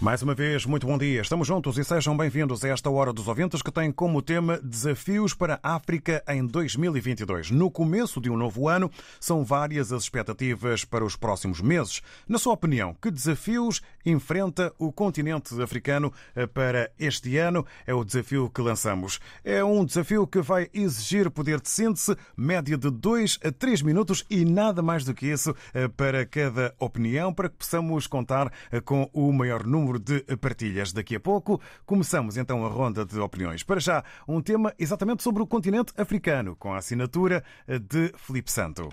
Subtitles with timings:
[0.00, 1.20] Mais uma vez, muito bom dia.
[1.20, 5.34] Estamos juntos e sejam bem-vindos a esta Hora dos Ouvintes que tem como tema Desafios
[5.34, 7.50] para a África em 2022.
[7.50, 8.90] No começo de um novo ano,
[9.20, 12.00] são várias as expectativas para os próximos meses.
[12.26, 16.10] Na sua opinião, que desafios enfrenta o continente africano
[16.54, 17.66] para este ano?
[17.86, 19.20] É o desafio que lançamos.
[19.44, 24.24] É um desafio que vai exigir poder de síntese, média de 2 a 3 minutos
[24.30, 25.54] e nada mais do que isso
[25.94, 28.50] para cada opinião, para que possamos contar
[28.86, 30.92] com o maior número de partilhas.
[30.92, 33.62] Daqui a pouco começamos então a ronda de opiniões.
[33.62, 38.88] Para já, um tema exatamente sobre o continente africano, com a assinatura de Felipe Santo.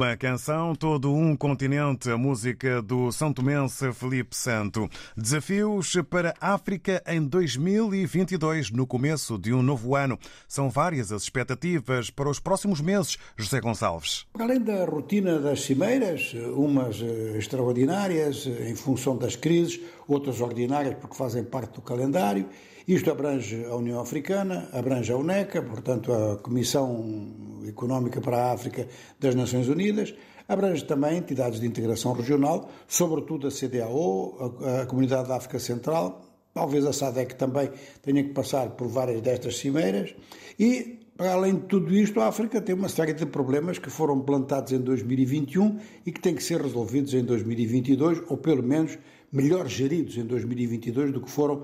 [0.00, 4.88] Uma canção, todo um continente, a música do São Tomense Felipe Santo.
[5.14, 10.18] Desafios para a África em 2022, no começo de um novo ano.
[10.48, 14.24] São várias as expectativas para os próximos meses, José Gonçalves.
[14.38, 21.14] Além da rotina das cimeiras, umas eh, extraordinárias em função das crises, outras ordinárias porque
[21.14, 22.48] fazem parte do calendário,
[22.94, 28.88] isto abrange a União Africana, abrange a UNECA, portanto a Comissão Económica para a África
[29.18, 30.12] das Nações Unidas,
[30.48, 36.20] abrange também entidades de integração regional, sobretudo a CDAO, a, Comunidade da África Central,
[36.52, 37.70] talvez a SADEC também
[38.02, 40.12] tenha que passar por várias destas cimeiras.
[40.58, 44.72] E além de tudo isto, a África tem uma série de problemas que foram plantados
[44.72, 48.98] em 2021 e que têm que ser resolvidos em 2022, ou pelo menos
[49.32, 51.62] melhor geridos em 2022 do que foram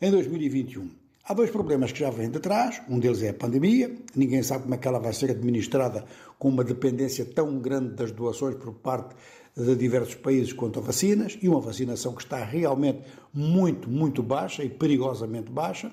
[0.00, 0.88] em 2021.
[1.24, 2.80] Há dois problemas que já vêm de trás.
[2.88, 3.94] Um deles é a pandemia.
[4.16, 6.04] Ninguém sabe como é que ela vai ser administrada
[6.38, 9.14] com uma dependência tão grande das doações por parte
[9.54, 13.00] de diversos países quanto a vacinas e uma vacinação que está realmente
[13.34, 15.92] muito, muito baixa e perigosamente baixa.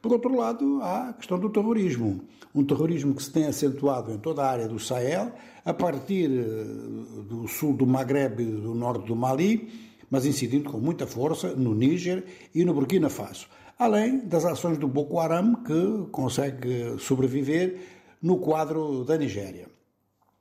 [0.00, 2.20] Por outro lado, há a questão do terrorismo.
[2.54, 5.32] Um terrorismo que se tem acentuado em toda a área do Sahel,
[5.64, 10.78] a partir eh, do sul do Maghreb e do norte do Mali, mas incidindo com
[10.78, 12.24] muita força no Níger
[12.54, 13.48] e no Burkina Faso.
[13.78, 17.78] Além das ações do Boko Haram, que consegue sobreviver
[18.22, 19.68] no quadro da Nigéria.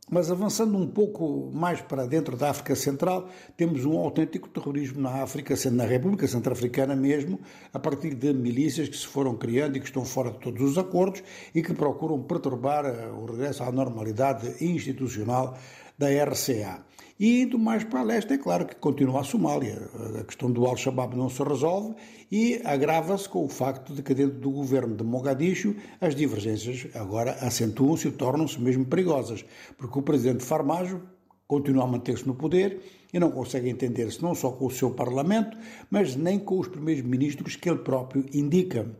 [0.09, 3.27] Mas avançando um pouco mais para dentro da África Central,
[3.57, 7.39] temos um autêntico terrorismo na África, na República Centro-Africana mesmo,
[7.73, 10.77] a partir de milícias que se foram criando e que estão fora de todos os
[10.77, 11.23] acordos
[11.55, 15.57] e que procuram perturbar eh, o regresso à normalidade institucional
[15.97, 16.85] da RCA.
[17.17, 19.89] E indo mais para leste, é claro que continua a Somália.
[20.19, 21.95] A questão do Al-Shabaab não se resolve
[22.29, 27.31] e agrava-se com o facto de que dentro do governo de Mogadishu as divergências agora
[27.39, 29.45] acentuam-se e tornam-se mesmo perigosas,
[29.77, 31.01] porque o presidente Farmajo
[31.47, 32.81] continua a manter-se no poder
[33.13, 35.57] e não consegue entender-se não só com o seu parlamento,
[35.89, 38.93] mas nem com os primeiros ministros que ele próprio indica.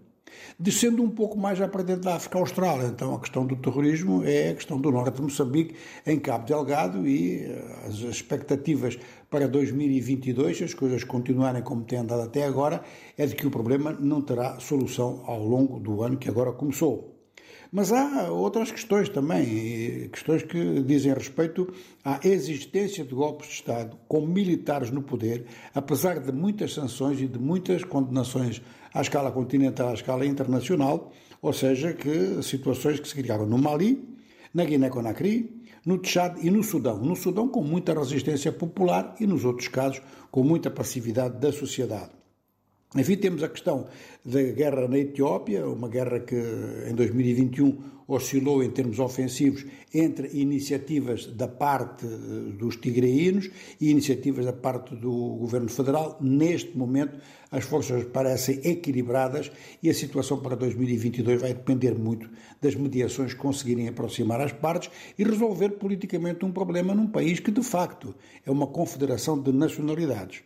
[0.59, 4.23] Descendo um pouco mais já para dentro da África Austral, então a questão do terrorismo
[4.23, 8.97] é a questão do norte de Moçambique, em Cabo Delgado, e eh, as expectativas
[9.29, 12.81] para 2022, se as coisas continuarem como têm andado até agora,
[13.17, 17.15] é de que o problema não terá solução ao longo do ano que agora começou.
[17.71, 21.73] Mas há outras questões também, questões que dizem respeito
[22.05, 27.27] à existência de golpes de Estado com militares no poder, apesar de muitas sanções e
[27.27, 28.61] de muitas condenações
[28.95, 31.11] à escala continental, à escala internacional,
[31.41, 34.01] ou seja, que situações que se criaram no Mali,
[34.53, 36.97] na Guiné-Conakry, no Tchad e no Sudão.
[36.97, 40.01] No Sudão com muita resistência popular e nos outros casos
[40.31, 42.14] com muita passividade da sociedade.
[42.97, 43.87] Enfim, temos a questão
[44.23, 46.35] da guerra na Etiópia, uma guerra que
[46.89, 47.77] em 2021
[48.07, 53.49] oscilou em termos ofensivos entre iniciativas da parte eh, dos tigreínos
[53.81, 56.17] e iniciativas da parte do governo federal.
[56.21, 57.17] Neste momento,
[57.51, 59.51] as forças parecem equilibradas
[59.83, 62.29] e a situação para 2022 vai depender muito
[62.61, 67.63] das mediações conseguirem aproximar as partes e resolver politicamente um problema num país que, de
[67.63, 68.15] facto,
[68.45, 70.43] é uma confederação de nacionalidades.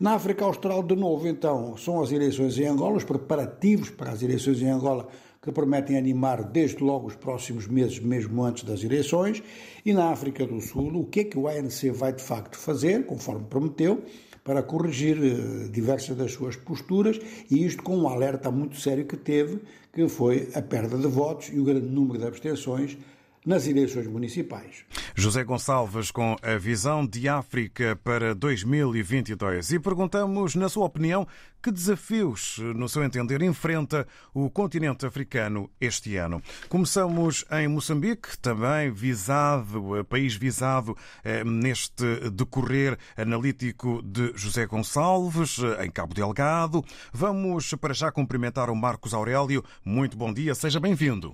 [0.00, 4.22] Na África Austral, de novo, então, são as eleições em Angola, os preparativos para as
[4.22, 5.08] eleições em Angola
[5.42, 9.42] que prometem animar desde logo os próximos meses, mesmo antes das eleições.
[9.84, 13.04] E na África do Sul, o que é que o ANC vai de facto fazer,
[13.06, 14.02] conforme prometeu,
[14.44, 17.18] para corrigir eh, diversas das suas posturas,
[17.50, 19.60] e isto com um alerta muito sério que teve,
[19.92, 22.96] que foi a perda de votos e o grande número de abstenções
[23.44, 24.84] nas eleições municipais.
[25.14, 31.26] José Gonçalves com a visão de África para 2022 e perguntamos, na sua opinião,
[31.62, 36.42] que desafios, no seu entender, enfrenta o continente africano este ano.
[36.68, 45.90] Começamos em Moçambique, também visado, país visado eh, neste decorrer analítico de José Gonçalves, em
[45.90, 46.84] Cabo Delgado.
[47.12, 49.64] Vamos para já cumprimentar o Marcos Aurélio.
[49.84, 51.32] Muito bom dia, seja bem-vindo.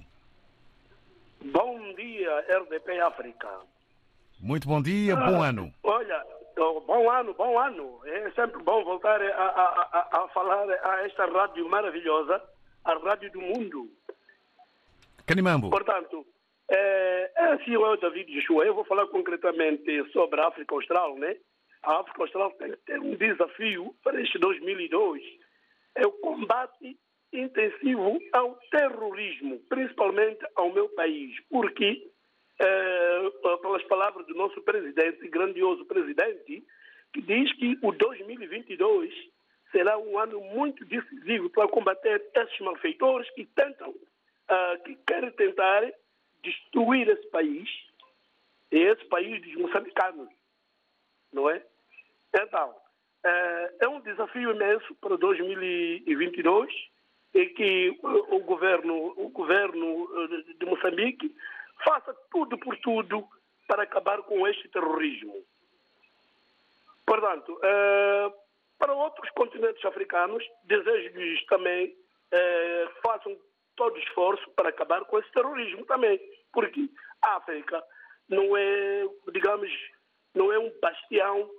[1.52, 3.48] Bom RDP África.
[4.40, 5.72] Muito bom dia, ah, bom ano.
[5.82, 6.24] Olha,
[6.58, 8.00] oh, bom ano, bom ano.
[8.04, 12.42] É sempre bom voltar a, a, a, a falar a esta rádio maravilhosa,
[12.84, 13.90] a rádio do mundo.
[15.26, 15.70] Canimambo.
[15.70, 16.24] Portanto,
[16.70, 21.36] é, é assim, eu, David Joshua, eu vou falar concretamente sobre a África Austral, né?
[21.82, 25.22] A África Austral tem que ter um desafio para este 2002.
[25.94, 26.96] É o combate
[27.32, 32.10] intensivo ao terrorismo, principalmente ao meu país, porque
[32.60, 33.30] é,
[33.60, 36.64] pelas palavras do nosso presidente, grandioso presidente,
[37.12, 39.12] que diz que o 2022
[39.70, 45.92] será um ano muito decisivo para combater esses malfeitores que tentam, uh, que querem tentar
[46.42, 47.68] destruir esse país
[48.70, 50.28] esse país dos moçambicanos,
[51.32, 51.64] não é?
[52.34, 52.74] Então,
[53.24, 56.88] é, é um desafio imenso para 2022 e
[57.46, 61.34] que o, governo, o governo eh, de Moçambique
[61.84, 63.26] faça tudo por tudo
[63.66, 65.34] para acabar com este terrorismo.
[67.06, 68.32] Portanto, eh,
[68.78, 71.94] para outros continentes africanos, desejo-lhes também
[72.30, 73.36] eh, façam
[73.76, 76.20] todo esforço para acabar com esse terrorismo também,
[76.52, 76.88] porque
[77.22, 77.82] a África
[78.28, 79.70] não é, digamos,
[80.34, 81.50] não é um bastião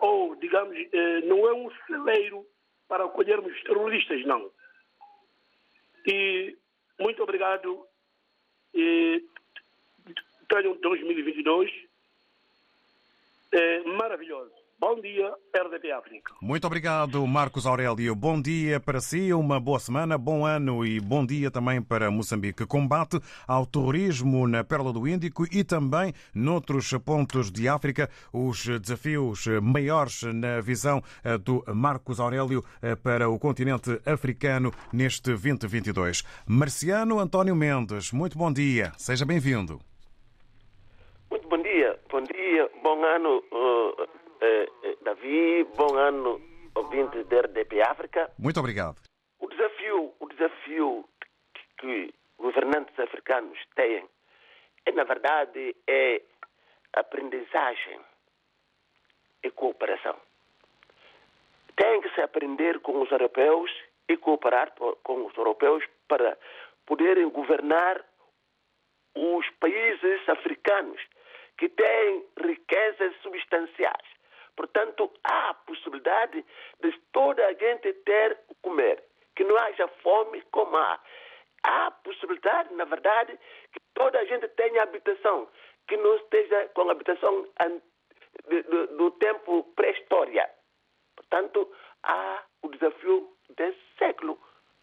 [0.00, 0.74] ou, digamos,
[1.24, 2.46] não é um celeiro
[2.88, 4.50] para acolhermos terroristas, não.
[6.06, 6.56] E
[6.98, 7.86] muito obrigado
[8.74, 9.24] e
[10.48, 11.70] tenham 2022
[13.52, 14.61] é, maravilhoso.
[14.82, 16.34] Bom dia, RDP África.
[16.42, 18.16] Muito obrigado, Marcos Aurélio.
[18.16, 22.66] Bom dia para si, uma boa semana, bom ano e bom dia também para Moçambique.
[22.66, 29.46] Combate ao terrorismo na Pérola do Índico e também noutros pontos de África, os desafios
[29.62, 36.24] maiores na visão eh, do Marcos Aurélio eh, para o continente africano neste 2022.
[36.44, 39.78] Marciano António Mendes, muito bom dia, seja bem-vindo.
[41.30, 43.42] Muito bom dia, bom dia, bom ano,
[45.22, 46.40] Davi, bom ano,
[46.74, 48.28] ouvinte da RDP África.
[48.36, 48.96] Muito obrigado.
[49.38, 51.08] O desafio, o desafio
[51.78, 54.04] que governantes africanos têm
[54.84, 56.22] é, na verdade, é
[56.94, 58.00] aprendizagem
[59.44, 60.16] e cooperação.
[61.76, 63.70] Tem que se aprender com os europeus
[64.08, 64.72] e cooperar
[65.04, 66.36] com os europeus para
[66.84, 68.04] poderem governar
[69.14, 71.00] os países africanos
[71.56, 74.11] que têm riquezas substanciais.
[74.56, 76.44] Portanto, há a possibilidade
[76.80, 79.02] de toda a gente ter o comer,
[79.34, 81.00] que não haja fome como há.
[81.64, 83.38] Há a possibilidade, na verdade,
[83.72, 85.48] que toda a gente tenha habitação,
[85.86, 87.46] que não esteja com habitação
[88.96, 90.48] do, tempo pré-história.
[91.16, 91.70] Portanto,
[92.02, 94.38] há o desafio desse século,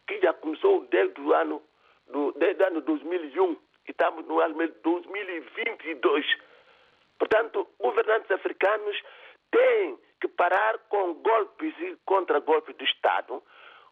[0.08, 1.62] que já começou desde o ano,
[2.08, 3.52] do, desde o ano 2001
[3.88, 6.26] e estamos no ano 2022.
[7.18, 9.02] Portanto, governantes africanos
[9.52, 13.44] têm que parar com golpes e contra-golpes do Estado.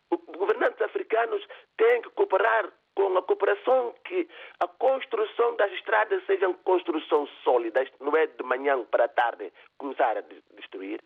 [0.09, 1.45] Os governantes africanos
[1.77, 4.27] têm que cooperar com a cooperação que
[4.59, 10.17] a construção das estradas sejam construções sólidas, não é de manhã para a tarde começar
[10.17, 10.21] a
[10.55, 10.99] destruir.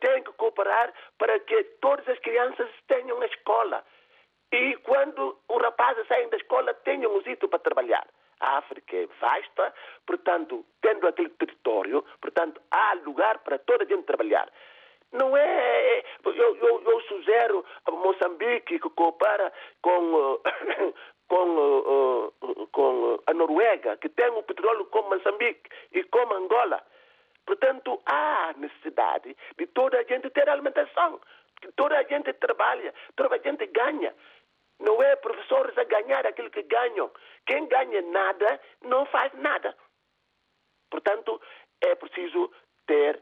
[0.00, 3.84] Têm que cooperar para que todas as crianças tenham a escola.
[4.52, 8.06] E quando os rapazes saem da escola, tenham um sítio para trabalhar.
[8.40, 9.74] A África é vasta,
[10.06, 14.50] portanto, tendo aquele território, portanto, há lugar para toda a gente trabalhar.
[15.12, 16.02] Não é.
[16.24, 20.40] Eu, eu, eu sugiro a Moçambique que coopera com,
[21.28, 22.32] com,
[22.72, 26.82] com a Noruega, que tem o petróleo como Moçambique e como Angola.
[27.46, 31.20] Portanto, há necessidade de toda a gente ter alimentação,
[31.60, 34.12] que toda a gente trabalha, toda a gente ganha.
[34.78, 37.10] Não é professores a ganhar aquilo que ganham.
[37.46, 39.76] Quem ganha nada não faz nada.
[40.90, 41.40] Portanto,
[41.80, 42.52] é preciso
[42.86, 43.20] ter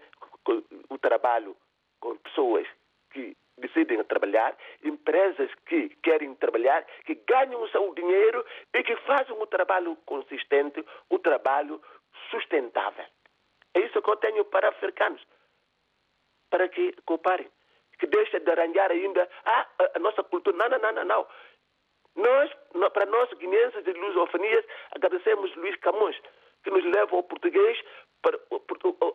[0.88, 1.56] o trabalho
[2.00, 2.66] com pessoas
[3.10, 8.44] que decidem trabalhar, empresas que querem trabalhar, que ganham o seu dinheiro
[8.74, 11.80] e que fazem o trabalho consistente, o trabalho
[12.30, 13.04] sustentável.
[13.74, 15.22] É isso que eu tenho para africanos,
[16.50, 17.50] para que cooperem
[18.02, 20.56] que deixa de arranjar ainda ah, a nossa cultura.
[20.56, 21.26] Não, não, não, não.
[22.16, 22.50] Nós,
[22.92, 26.16] para nós, guineenses de lusofonias, agradecemos Luís Camões,
[26.64, 27.78] que nos leva ao português.
[28.20, 28.36] Para,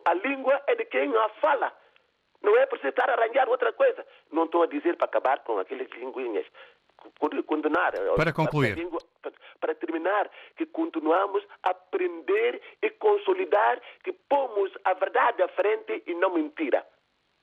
[0.06, 1.70] a língua é de quem a fala.
[2.40, 4.06] Não é preciso estar a arranjar outra coisa.
[4.32, 6.46] Não estou a dizer para acabar com aqueles linguinhas.
[7.46, 7.92] Condenar.
[8.16, 8.74] Para concluir.
[8.74, 9.00] Língua,
[9.60, 16.14] para terminar, que continuamos a aprender e consolidar, que pomos a verdade à frente e
[16.14, 16.84] não mentira.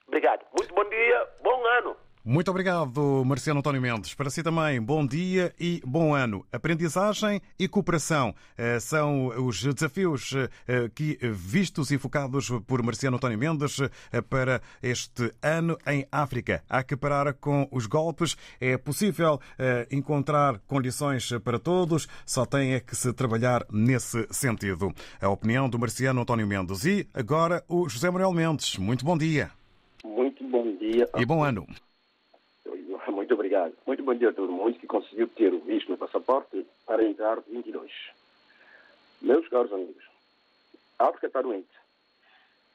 [0.08, 0.46] Obrigado.
[0.56, 1.96] Muito bom dia, bom ano.
[2.28, 4.16] Muito obrigado, Marciano António Mendes.
[4.16, 6.44] Para si também, bom dia e bom ano.
[6.52, 8.34] Aprendizagem e cooperação
[8.82, 10.34] são os desafios
[10.96, 13.78] que, vistos e focados por Marciano António Mendes
[14.28, 16.64] para este ano em África.
[16.68, 18.36] Há que parar com os golpes.
[18.60, 19.40] É possível
[19.92, 24.92] encontrar condições para todos, só tem é que se trabalhar nesse sentido.
[25.22, 26.86] A opinião do Marciano António Mendes.
[26.86, 28.78] E agora o José Manuel Mendes.
[28.80, 29.52] Muito bom dia.
[30.06, 31.10] Muito bom dia.
[31.18, 31.66] E bom ano.
[33.08, 33.74] Muito obrigado.
[33.88, 37.42] Muito bom dia a todo mundo que conseguiu ter o visto no passaporte para entrar
[37.42, 37.92] 22.
[39.22, 40.04] Meus caros amigos,
[41.00, 41.68] a África está doente,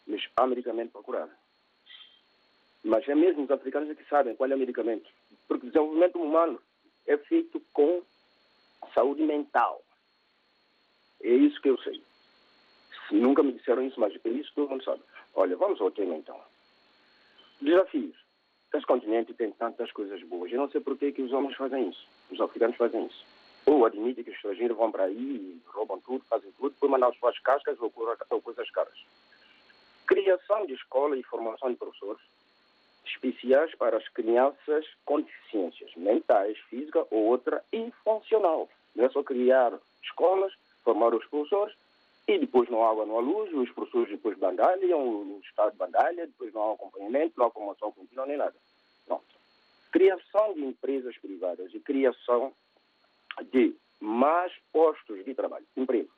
[0.08, 1.28] mas há medicamento para curar.
[2.82, 5.08] Mas é mesmo os africanos que sabem qual é o medicamento.
[5.46, 6.60] Porque o desenvolvimento humano
[7.06, 8.02] é feito com
[8.92, 9.80] saúde mental.
[11.22, 12.02] É isso que eu sei.
[13.12, 15.02] Nunca me disseram isso, mas isso todo mundo sabe.
[15.34, 16.40] Olha, vamos ao tema então.
[17.60, 18.16] Desafios.
[18.72, 20.50] Esse continente tem tantas coisas boas.
[20.50, 22.06] Eu não sei por que, os homens fazem isso.
[22.30, 23.24] Os africanos fazem isso.
[23.66, 27.12] Ou admitem que os estrangeiros vão para aí e roubam tudo, fazem tudo, depois mandam
[27.14, 27.90] suas cascas ou
[28.40, 28.94] coisas caras.
[30.06, 32.22] Criação de escola e formação de professores
[33.04, 38.68] especiais para as crianças com deficiências mentais, física ou outra e funcional.
[38.94, 40.52] Não é só criar escolas,
[40.82, 41.76] formar os professores
[42.26, 46.26] e depois não há água, não há luz, os professores depois bandalham, o Estado bandalha,
[46.26, 48.54] depois não há acompanhamento, não há promoção contínua nem nada.
[49.06, 49.24] Pronto.
[49.90, 52.52] Criação de empresas privadas e criação
[53.50, 56.10] de mais postos de trabalho, emprego.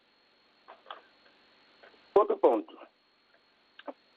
[2.14, 2.78] Outro ponto.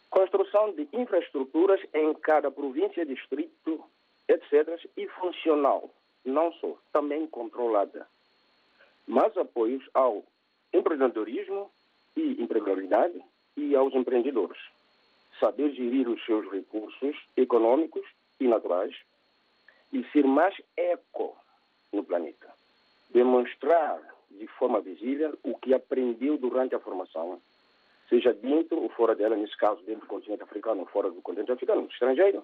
[0.10, 3.84] Construção de infraestruturas em cada província, distrito,
[4.28, 4.80] etc.
[4.96, 5.90] e funcional,
[6.24, 8.08] não só, também controlada.
[9.08, 10.24] Mais apoios ao
[10.76, 11.72] empreendedorismo
[12.16, 13.22] e empregabilidade
[13.58, 14.60] e aos empreendedores.
[15.40, 18.06] Saber gerir os seus recursos econômicos
[18.40, 18.96] e naturais
[19.92, 21.36] e ser mais eco
[21.92, 22.54] no planeta.
[23.10, 24.02] Demonstrar
[24.32, 27.40] de forma visível o que aprendeu durante a formação,
[28.10, 31.52] seja dentro ou fora dela, nesse caso dentro do continente africano ou fora do continente
[31.52, 32.44] africano, estrangeiro.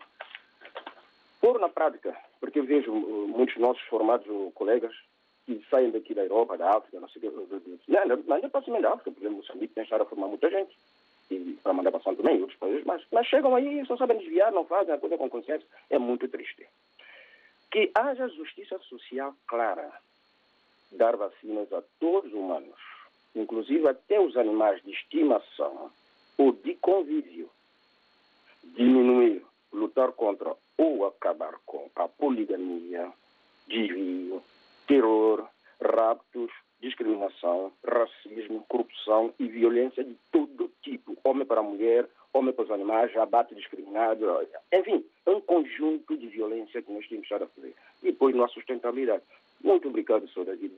[1.40, 4.96] Pôr na prática, porque eu vejo muitos nossos formados colegas
[5.46, 8.94] que saem daqui da Europa, da África, não sei o que, não é próximo da
[8.94, 10.76] África, por exemplo, Moçambique tem estado a formar muita gente,
[11.30, 13.98] e para mandar para Santo Tomé e outros países, mas, mas chegam aí e só
[13.98, 16.68] sabem desviar, não fazem a coisa com consciência, é muito triste.
[17.72, 19.92] Que haja justiça social clara,
[20.92, 22.76] dar vacinas a todos os humanos,
[23.34, 25.90] inclusive até os animais de estimação
[26.38, 27.50] ou de convívio,
[28.64, 33.12] diminuir, lutar contra ou acabar com a poligamia,
[33.68, 34.44] desvio,
[34.92, 35.48] terror,
[35.82, 42.72] raptos, discriminação, racismo, corrupção e violência de todo tipo, homem para mulher, homem para os
[42.72, 44.26] animais, abate discriminado,
[44.74, 47.74] enfim, um conjunto de violência que nós temos estado a fazer.
[48.04, 49.24] E depois, nossa sustentabilidade.
[49.64, 50.44] Muito obrigado, Sr.
[50.44, 50.74] David.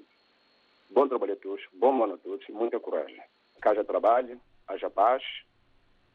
[0.92, 3.20] Bom trabalho a todos, bom ano a todos, muita coragem.
[3.60, 5.24] Que haja trabalho, haja paz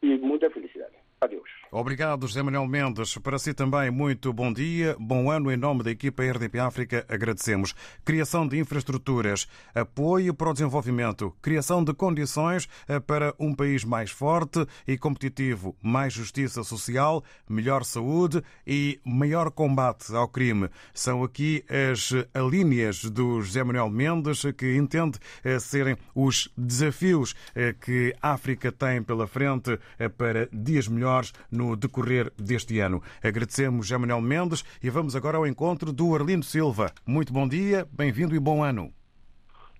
[0.01, 0.94] e muita felicidade.
[1.20, 1.48] Adeus.
[1.70, 3.18] Obrigado, José Manuel Mendes.
[3.18, 5.50] Para si também, muito bom dia, bom ano.
[5.50, 7.74] Em nome da equipa RDP África, agradecemos.
[8.04, 14.11] Criação de infraestruturas, apoio para o desenvolvimento, criação de condições eh, para um país mais
[14.11, 20.70] forte e competitivo, mais justiça social, melhor saúde e maior combate ao crime.
[20.94, 22.12] São aqui as
[22.50, 28.70] linhas do José Manuel Mendes que entende eh, serem os desafios eh, que a África
[28.70, 29.78] tem pela frente
[30.16, 31.08] para dias melhores
[31.51, 33.03] no decorrer deste ano.
[33.23, 36.92] Agradecemos José Manuel Mendes e vamos agora ao encontro do Arlindo Silva.
[37.07, 38.92] Muito bom dia, bem-vindo e bom ano.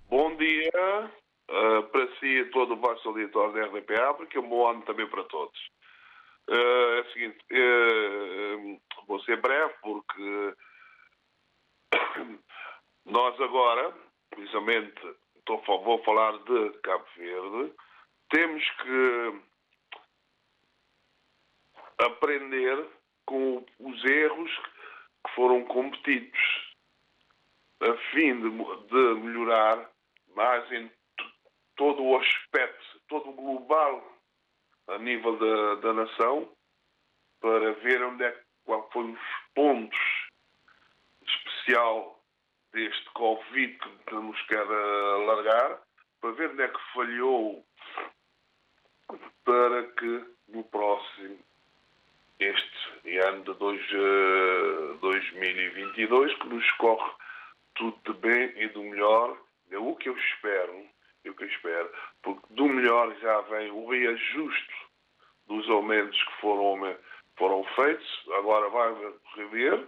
[0.09, 1.11] Bom dia
[1.51, 5.07] uh, para si e todo o vosso auditório da RDPA, porque um bom ano também
[5.09, 5.59] para todos.
[6.49, 10.55] Uh, é o seguinte, uh, vou ser breve porque
[13.05, 13.93] nós agora,
[14.31, 15.01] precisamente,
[15.47, 17.73] vou falar de Cabo Verde,
[18.31, 19.41] temos que
[21.99, 22.87] aprender
[23.27, 24.51] com os erros
[25.27, 26.39] que foram cometidos,
[27.81, 28.51] a fim de,
[28.87, 29.91] de melhorar
[30.35, 30.91] mais em
[31.77, 34.19] todo o aspecto, todo o global
[34.89, 36.51] a nível da, da nação,
[37.41, 39.21] para ver onde é, qual foi os
[39.55, 39.99] pontos
[41.23, 42.19] especial
[42.73, 45.83] deste Covid que nos quer alargar,
[46.21, 47.65] para ver onde é que falhou
[49.45, 51.39] para que no próximo
[52.41, 57.11] este ano de dois, uh, 2022 que nos corre
[57.75, 59.37] tudo de bem e do melhor,
[59.71, 60.87] é o que eu espero,
[61.25, 61.91] é o que eu espero,
[62.23, 64.75] porque do melhor já vem o reajuste
[65.47, 66.97] dos aumentos que foram,
[67.37, 68.95] foram feitos, agora vai
[69.37, 69.87] rever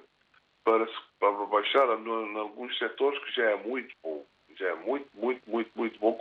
[0.64, 0.86] para,
[1.18, 4.24] para baixar em alguns setores que já é muito bom,
[4.56, 6.20] já é muito, muito, muito, muito bom,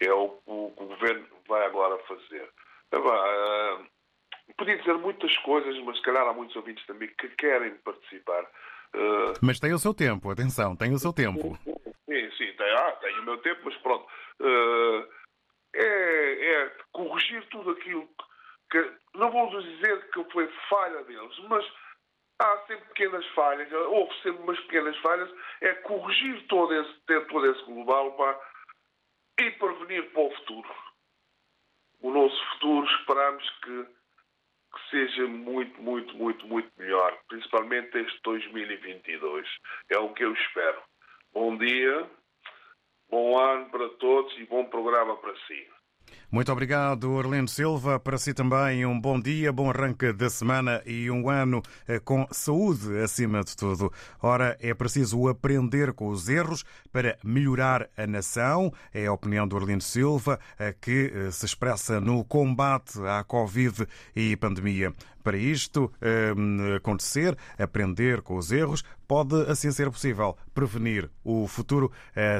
[0.00, 2.48] é o, que o governo vai agora fazer.
[2.92, 3.86] Uh,
[4.56, 8.42] Podia dizer muitas coisas, mas se calhar há muitos ouvintes também que querem participar.
[8.94, 9.32] Uh...
[9.40, 11.56] Mas tem o seu tempo, atenção, tem o seu tempo.
[11.64, 14.06] Sim, sim, tem, ah, tem o meu tempo, mas pronto.
[14.40, 15.08] Uh,
[15.74, 18.08] é, é, corrigir tudo aquilo
[18.70, 18.92] que.
[19.14, 21.64] Não vou dizer que foi falha deles, mas
[22.40, 27.64] há sempre pequenas falhas, houve sempre umas pequenas falhas, é corrigir todo esse, todo esse
[27.64, 28.40] global pá,
[29.40, 30.74] e prevenir para o futuro.
[32.00, 33.86] O nosso futuro esperamos que
[34.72, 39.48] que seja muito, muito, muito, muito melhor, principalmente este 2022.
[39.90, 40.82] É o que eu espero.
[41.32, 42.10] Bom dia,
[43.10, 45.68] bom ano para todos e bom programa para si.
[46.32, 48.00] Muito obrigado, Orlando Silva.
[48.00, 52.26] Para si também um bom dia, bom arranque da semana e um ano eh, com
[52.30, 53.92] saúde acima de tudo.
[54.22, 58.72] Ora, é preciso aprender com os erros para melhorar a nação.
[58.94, 63.86] É a opinião do Orlando Silva, eh, que eh, se expressa no combate à Covid
[64.16, 64.94] e pandemia.
[65.22, 65.92] Para isto
[66.76, 71.92] acontecer, aprender com os erros, pode assim ser possível prevenir o futuro.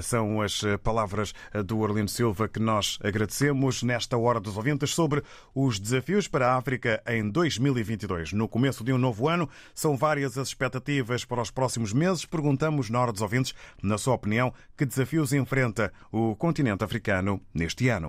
[0.03, 1.35] São as palavras
[1.67, 5.23] do Orlando Silva que nós agradecemos nesta Hora dos Ouvintes sobre
[5.55, 8.33] os desafios para a África em 2022.
[8.33, 12.25] No começo de um novo ano, são várias as expectativas para os próximos meses.
[12.25, 17.89] Perguntamos na Hora dos Ouvintes, na sua opinião, que desafios enfrenta o continente africano neste
[17.89, 18.09] ano.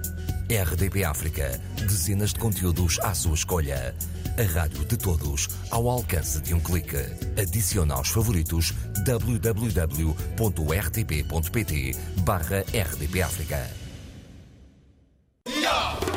[0.51, 3.95] RDP África, dezenas de conteúdos à sua escolha.
[4.37, 6.97] A rádio de todos, ao alcance de um clique.
[7.41, 8.73] Adicione aos favoritos
[9.05, 10.11] www.rtp.pt
[12.25, 13.65] barra RDP África.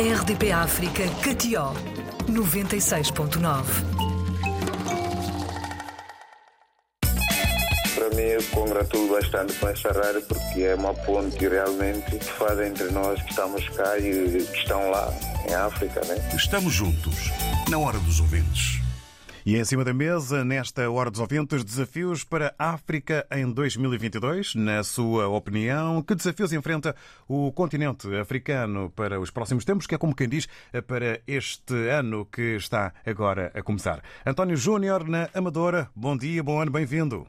[0.01, 1.73] RDP África, Catió,
[2.27, 4.13] 96.9.
[8.26, 13.20] Eu congratulo bastante com essa rádio porque é uma ponte realmente que faz entre nós
[13.22, 15.12] que estamos cá e que estão lá
[15.46, 16.16] em África, né?
[16.34, 17.30] Estamos juntos,
[17.68, 18.80] na hora dos ouvintes.
[19.44, 24.54] E em cima da mesa, nesta Hora dos Ouvintes, desafios para a África em 2022.
[24.54, 26.96] Na sua opinião, que desafios enfrenta
[27.28, 30.48] o continente africano para os próximos tempos, que é como quem diz,
[30.87, 34.02] para este ano que está agora a começar?
[34.24, 35.90] António Júnior, na Amadora.
[35.94, 37.26] Bom dia, bom ano, bem-vindo.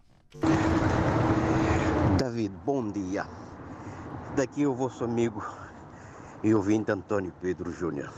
[2.45, 3.25] David, bom dia.
[4.35, 5.43] Daqui o vosso amigo
[6.43, 8.11] e ouvinte António Pedro Júnior.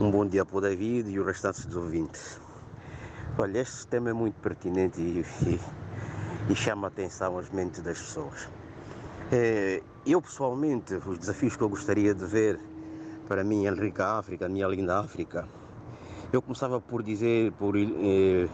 [0.00, 2.40] Um bom dia para o David e os restantes dos ouvintes.
[3.38, 5.60] Olha, este tema é muito pertinente e, e,
[6.50, 8.48] e chama a atenção às mentes das pessoas.
[9.30, 12.58] É, eu, pessoalmente, os desafios que eu gostaria de ver
[13.28, 15.46] para a minha rica África, a minha linda África,
[16.32, 18.48] eu começava por dizer, por, eh,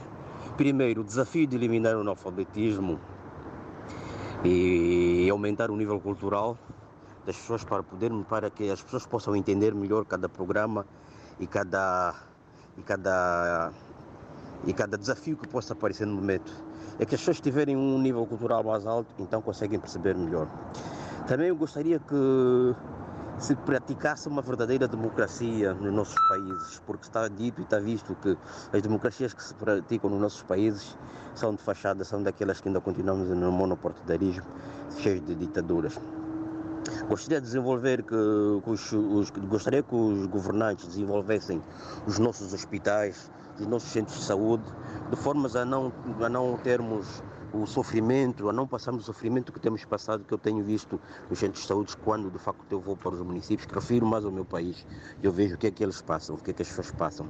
[0.57, 2.99] primeiro, o desafio de eliminar o analfabetismo
[4.45, 6.57] e aumentar o nível cultural
[7.25, 10.87] das pessoas para poder para que as pessoas possam entender melhor cada programa
[11.41, 12.15] e cada
[12.79, 13.73] e cada
[14.67, 16.53] e cada desafio que possa aparecer no momento.
[16.99, 20.49] É que as pessoas tiverem um nível cultural mais alto, então conseguem perceber melhor.
[21.27, 22.75] Também eu gostaria que
[23.39, 28.37] se praticasse uma verdadeira democracia nos nossos países, porque está dito e está visto que
[28.73, 30.97] as democracias que se praticam nos nossos países
[31.35, 34.47] são de fachada, são daquelas que ainda continuamos no monopartidarismo,
[34.99, 35.99] cheios de ditaduras.
[37.09, 38.17] Gostaria de desenvolver que,
[38.65, 41.63] que os, os, gostaria que os governantes desenvolvessem
[42.07, 44.65] os nossos hospitais, os nossos centros de saúde,
[45.11, 49.61] de formas a não, a não termos o sofrimento, a não passarmos o sofrimento que
[49.61, 52.97] temos passado, que eu tenho visto nos centros de saúde, quando de facto eu vou
[52.97, 54.87] para os municípios, refiro mais ao meu país,
[55.23, 57.29] eu vejo o que é que eles passam, o que é que as pessoas passam.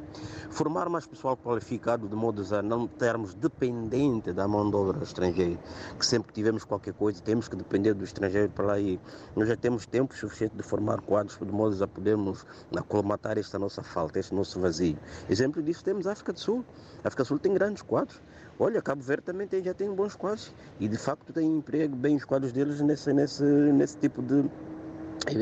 [0.51, 5.59] Formar mais pessoal qualificado, de modo a não termos dependente da mão de obra estrangeira,
[5.99, 9.01] que sempre tivemos qualquer coisa, temos que depender do estrangeiro para lá ir.
[9.35, 13.83] Nós já temos tempo suficiente de formar quadros, de modo a podermos acolomatar esta nossa
[13.83, 14.99] falta, este nosso vazio.
[15.29, 16.65] Exemplo disso temos a África do Sul.
[17.05, 18.21] A África do Sul tem grandes quadros.
[18.59, 22.17] Olha, Cabo Verde também tem, já tem bons quadros e de facto tem emprego bem
[22.17, 24.45] os quadros deles nesse, nesse, nesse tipo de.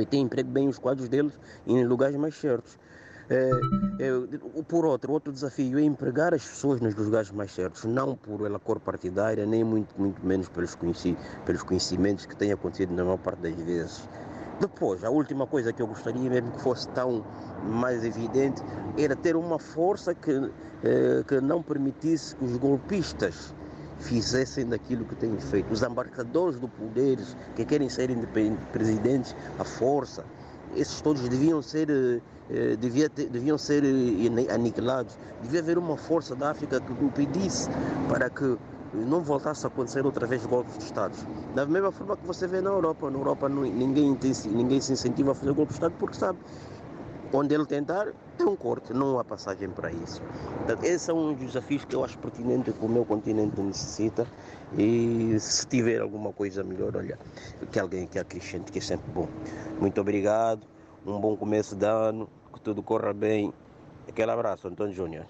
[0.06, 1.32] Tem emprego bem os quadros deles
[1.66, 2.78] em lugares mais certos.
[3.28, 3.50] É,
[4.00, 8.44] é, por outro, outro desafio é empregar as pessoas nos lugares mais certos, não por
[8.44, 13.04] ela cor partidária, nem muito, muito menos pelos, conheci, pelos conhecimentos que têm acontecido na
[13.04, 14.08] maior parte das vezes.
[14.60, 17.24] Depois, a última coisa que eu gostaria mesmo que fosse tão
[17.64, 18.62] mais evidente
[18.96, 20.50] era ter uma força que,
[20.84, 23.52] eh, que não permitisse que os golpistas
[23.98, 25.72] fizessem daquilo que têm feito.
[25.72, 27.18] Os embarcadores do poder
[27.56, 28.10] que querem ser
[28.72, 30.24] presidentes, a força,
[30.76, 31.88] esses todos deviam ser,
[32.50, 35.16] eh, devia ter, deviam ser eh, aniquilados.
[35.42, 37.68] Devia haver uma força da África que impedisse
[38.08, 38.56] para que
[38.94, 41.14] não voltasse a acontecer outra vez golpes de Estado.
[41.54, 43.10] Da mesma forma que você vê na Europa.
[43.10, 46.38] Na Europa ninguém, ninguém se incentiva a fazer golpe de Estado porque sabe
[47.32, 50.22] onde ele tentar, tem um corte, não há passagem para isso.
[50.58, 54.24] Portanto, esses são os desafios que eu acho pertinente que o meu continente necessita
[54.78, 57.18] e se tiver alguma coisa melhor, olha,
[57.72, 59.28] que alguém que acrescente, que é sempre bom.
[59.80, 60.62] Muito obrigado,
[61.04, 63.52] um bom começo de ano, que tudo corra bem.
[64.08, 65.26] Aquele abraço, Antônio Júnior.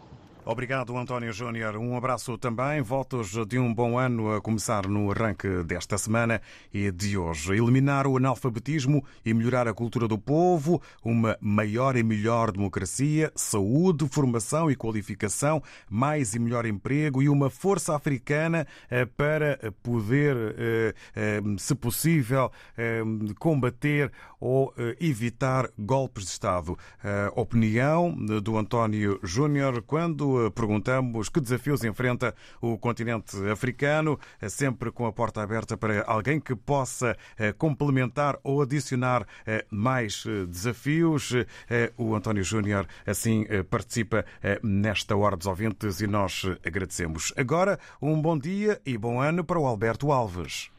[0.46, 1.74] Obrigado, António Júnior.
[1.78, 2.82] Um abraço também.
[2.82, 6.38] Votos de um bom ano a começar no arranque desta semana
[6.72, 7.54] e de hoje.
[7.54, 14.06] Eliminar o analfabetismo e melhorar a cultura do povo, uma maior e melhor democracia, saúde,
[14.06, 20.94] formação e qualificação, mais e melhor emprego e uma força africana eh, para poder, eh,
[21.16, 22.52] eh, se possível,
[23.38, 26.76] combater ou evitar golpes de Estado.
[27.02, 34.18] A opinião do António Júnior quando perguntamos que desafios enfrenta o continente africano,
[34.48, 40.24] sempre com a porta aberta para alguém que possa eh, complementar ou adicionar eh, mais
[40.26, 41.32] eh, desafios.
[41.96, 44.24] O António Júnior assim participa
[44.62, 47.32] nesta Hora dos Ouvintes e nós agradecemos.
[47.36, 50.70] Agora, um bom dia e bom ano para o Alberto Alves.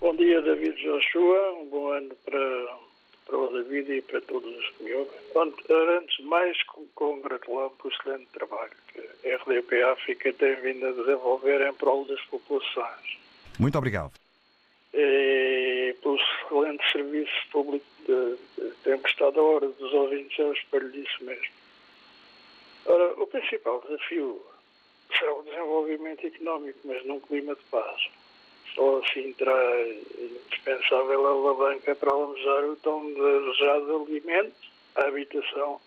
[0.00, 1.52] Bom dia, David Joshua.
[1.60, 2.78] Um bom ano para
[3.30, 5.20] para o David e para todos os que me ouvem.
[5.36, 6.56] Antes de mais,
[6.94, 12.20] congratulamos o excelente trabalho que a RDP África tem vindo a desenvolver em prol das
[12.22, 13.18] populações.
[13.58, 14.12] Muito obrigado.
[14.92, 20.90] E pelo excelente serviço público de, de tempestade à hora dos ouvintes, é o espelho
[20.90, 21.60] disso mesmo.
[22.86, 24.42] Ora, o principal desafio
[25.16, 28.08] será o desenvolvimento económico, mas num clima de paz.
[28.74, 34.54] Só assim terá indispensável a alavanca para almejar o tão desejado alimento,
[34.96, 35.80] a habitação,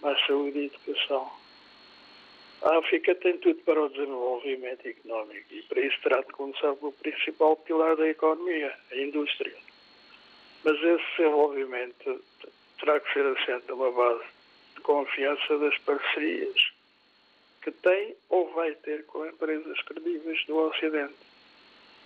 [0.00, 1.30] mais saúde e educação.
[2.62, 6.92] A África tem tudo para o desenvolvimento económico e para isso terá de começar pelo
[6.92, 9.54] principal pilar da economia, a indústria.
[10.64, 12.24] Mas esse desenvolvimento
[12.80, 14.24] terá que ser assente numa base
[14.76, 16.72] de confiança das parcerias
[17.62, 21.14] que tem ou vai ter com empresas credíveis do Ocidente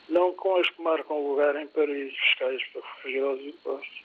[0.08, 4.02] não com as que marcam lugar em paraísos fiscais para fugir aos impostos.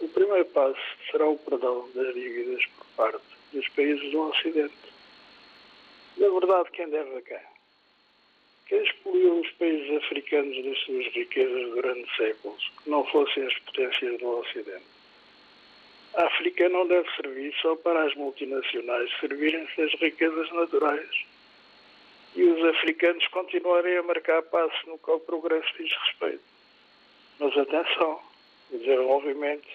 [0.00, 0.80] O primeiro passo
[1.10, 4.74] será o perdão das dívidas por parte dos países do Ocidente.
[6.16, 7.40] Na verdade, quem deve a quem?
[8.66, 14.18] Quem expoliu os países africanos das suas riquezas durante séculos, que não fossem as potências
[14.18, 14.84] do Ocidente?
[16.14, 21.26] A África não deve servir só para as multinacionais servirem-se das riquezas naturais
[22.38, 26.44] e os africanos continuarem a marcar passo no que ao progresso diz respeito.
[27.40, 28.20] Mas atenção,
[28.70, 29.66] o desenvolvimento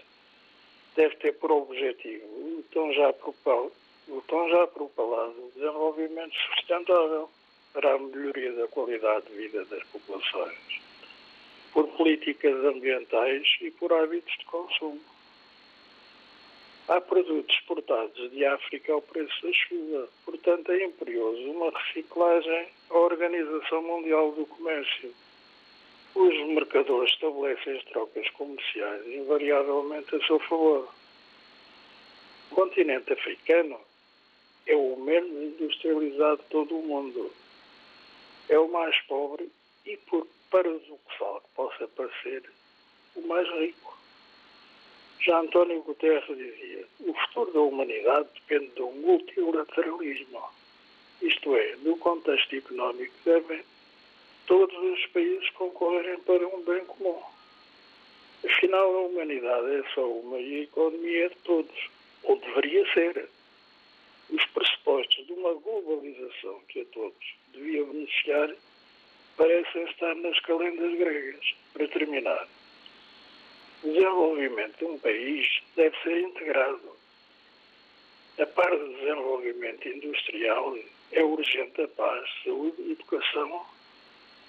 [0.95, 3.73] deve ter por objetivo o tão já propalado,
[4.07, 7.29] o tão já propalado desenvolvimento sustentável
[7.73, 10.57] para a melhoria da qualidade de vida das populações,
[11.73, 15.01] por políticas ambientais e por hábitos de consumo.
[16.85, 20.09] Há produtos exportados de África ao preço da chuva.
[20.25, 25.13] Portanto, é imperioso uma reciclagem à Organização Mundial do Comércio.
[26.13, 30.93] Os mercadores estabelecem as trocas comerciais invariavelmente a seu favor.
[32.51, 33.79] O continente africano
[34.67, 37.31] é o menos industrializado de todo o mundo.
[38.49, 39.49] É o mais pobre
[39.85, 42.43] e, por paradoxal que possa parecer,
[43.15, 44.02] o mais rico.
[45.25, 50.43] Já António Guterres dizia: o futuro da humanidade depende do multilateralismo.
[51.21, 53.63] Isto é, no contexto económico, devem
[54.45, 57.21] todos os países concorrerem para um bem comum.
[58.43, 61.89] Afinal, a humanidade é só uma e a economia de todos,
[62.23, 63.29] ou deveria ser.
[64.29, 68.53] Os pressupostos de uma globalização que a todos devia beneficiar
[69.37, 71.55] parecem estar nas calendas gregas.
[71.71, 72.47] Para terminar,
[73.83, 76.93] o desenvolvimento de um país deve ser integrado.
[78.39, 80.75] A par do desenvolvimento industrial,
[81.11, 83.61] é urgente a paz, saúde, educação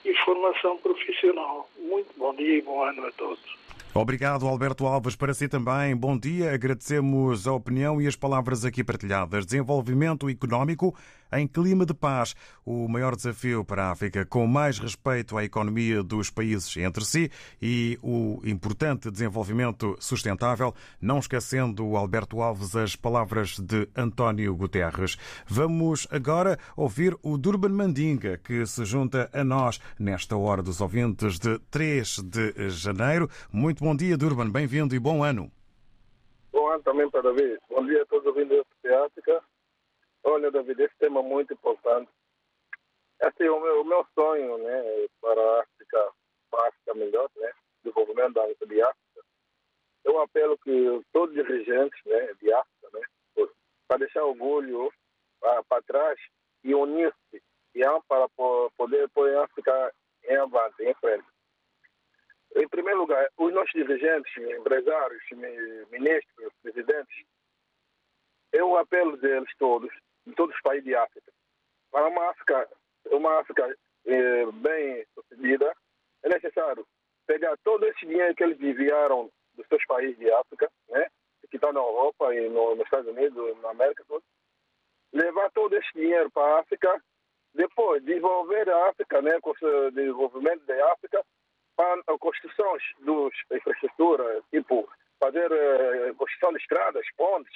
[0.04, 1.68] e formação profissional.
[1.78, 3.64] Muito bom dia e bom ano a todos.
[3.94, 5.14] Obrigado, Alberto Alves.
[5.14, 6.52] Para si também, bom dia.
[6.52, 9.46] Agradecemos a opinião e as palavras aqui partilhadas.
[9.46, 10.96] Desenvolvimento económico
[11.34, 16.02] em clima de paz, o maior desafio para a África, com mais respeito à economia
[16.02, 23.58] dos países entre si e o importante desenvolvimento sustentável, não esquecendo, Alberto Alves, as palavras
[23.58, 25.16] de António Guterres.
[25.46, 31.38] Vamos agora ouvir o Durban Mandinga, que se junta a nós nesta hora dos ouvintes
[31.38, 33.28] de 3 de janeiro.
[33.52, 34.50] Muito bom dia, Durban.
[34.50, 35.50] Bem-vindo e bom ano.
[36.52, 37.58] Bom ano também para David.
[37.68, 39.42] Bom dia a todos os ouvintes da África.
[40.24, 42.10] Olha, David, esse tema é muito importante.
[43.20, 46.12] É o meu, o meu sonho, né, para a África,
[46.50, 49.24] para a África melhor, né, desenvolvimento da, de África.
[50.04, 53.46] É um apelo que todos os dirigentes, né, de África, né,
[53.86, 54.90] para deixar orgulho
[55.40, 56.18] para, trás
[56.62, 57.42] e unir-se
[58.08, 58.28] para
[58.76, 59.92] poder pôr a África
[60.24, 61.26] em avante, em frente.
[62.56, 65.22] Em primeiro lugar, os nossos dirigentes, empresários,
[65.90, 67.26] ministros, presidentes,
[68.52, 69.92] é o apelo deles todos,
[70.26, 71.32] de todos os países de África,
[71.90, 72.68] para uma África,
[73.10, 75.74] uma África eh, bem sucedida,
[76.22, 76.86] é necessário
[77.26, 81.06] pegar todo esse dinheiro que eles enviaram dos seus países de África, né,
[81.50, 84.22] que estão na Europa e no, nos Estados Unidos, na América, todo,
[85.12, 87.02] levar todo esse dinheiro para a África,
[87.54, 91.24] depois desenvolver a África, né, com o desenvolvimento da África,
[91.76, 94.88] para a construção dos infraestruturas, tipo
[95.20, 97.54] fazer uh, construção de estradas, pontes,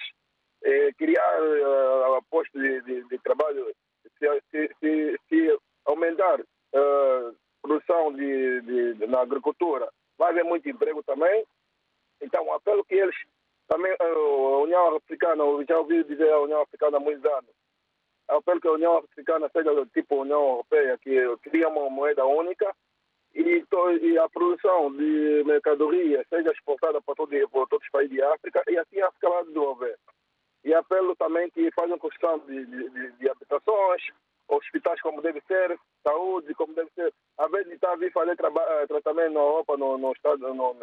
[0.65, 3.73] eh, criar uh, postos de, de, de, trabalho,
[4.19, 10.69] se, se, se, se aumentar a uh, produção de, de, na agricultura, vai haver muito
[10.69, 11.45] emprego também.
[12.21, 13.15] Então, apelo que eles
[13.69, 17.51] também, a União Africana, eu já ouvi dizer a União Africana há muitos anos,
[18.27, 22.75] apelo que a União Africana seja tipo a União Europeia, que cria uma moeda única
[23.35, 23.65] e,
[24.03, 28.63] e, a produção de mercadoria seja exportada para, todo, para todos os países de África
[28.69, 29.99] e assim a África vai desenvolver.
[30.69, 34.03] E apelo também que façam construção de, de, de, habitações,
[34.49, 37.11] hospitais como deve ser, saúde como deve ser.
[37.39, 40.75] Ao invés de estar a vir fazer tratamento na Europa, no, no Estado, no,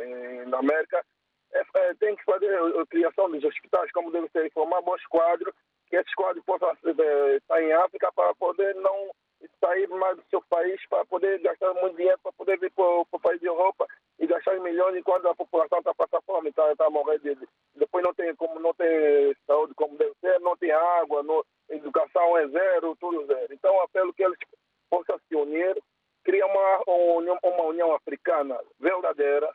[0.48, 1.06] na América,
[1.54, 5.54] é, é, tem que fazer a criação dos hospitais como deve ser, formar bons quadros,
[5.88, 9.12] que esses quadros possam é, estar em África para poder não
[9.64, 13.20] sair mais do seu país para poder gastar muito dinheiro para poder vir para o
[13.22, 13.88] país da Europa
[14.20, 17.38] e gastar milhões enquanto a população está passando fome, está, a morrer de,
[17.76, 18.34] depois não tem
[19.46, 23.54] saúde como deve ser, não tem água, não, educação é zero, tudo zero.
[23.54, 24.38] Então apelo que eles
[24.90, 25.78] possam se unir,
[26.24, 29.52] criar uma, uma, uma união africana verdadeira,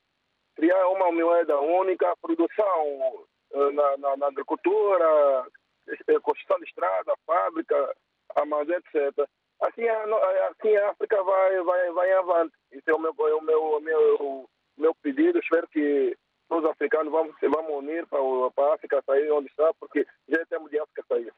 [0.54, 5.46] criar uma moeda única, produção eh, na, na, na agricultura,
[5.88, 7.94] eh, construção de estrada, fábrica,
[8.36, 9.26] armazém, etc
[9.60, 12.54] assim a, assim a África vai, vai, vai avante.
[12.72, 15.38] Isso é o meu, é o meu, o meu, meu pedido.
[15.38, 16.16] Espero que
[16.48, 18.20] os africanos vamos, vamos unir para,
[18.54, 21.32] para a África sair onde está, porque já é tempo de África sair.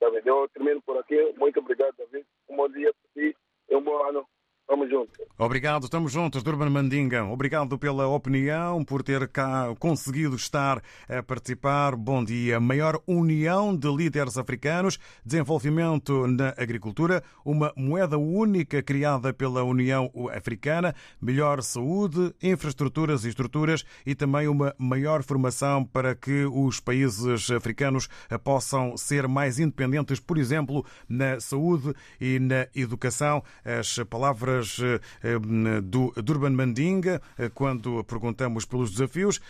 [0.00, 1.34] David, eu termino por aqui.
[1.36, 2.26] Muito obrigado, David.
[2.48, 3.36] Um bom dia para ti
[3.68, 4.26] e um bom ano.
[4.68, 5.18] Vamos juntos.
[5.58, 7.24] Obrigado, estamos juntos, Durban Mandinga.
[7.24, 11.96] Obrigado pela opinião, por ter cá conseguido estar a participar.
[11.96, 12.60] Bom dia.
[12.60, 20.94] Maior união de líderes africanos, desenvolvimento na agricultura, uma moeda única criada pela União Africana,
[21.20, 28.08] melhor saúde, infraestruturas e estruturas e também uma maior formação para que os países africanos
[28.44, 33.42] possam ser mais independentes, por exemplo, na saúde e na educação.
[33.64, 35.47] As palavras eh,
[35.82, 39.40] do Durban Mandinga eh, quando perguntamos pelos desafios